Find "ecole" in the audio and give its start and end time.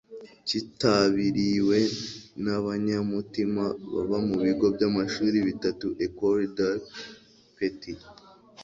6.05-6.45